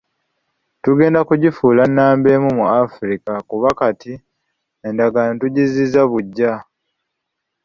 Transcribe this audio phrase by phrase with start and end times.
[0.83, 4.13] Tugenda kugifuula nnamba emu mu Africa kuba kati
[4.87, 6.53] endagaano tugizzizza buggya.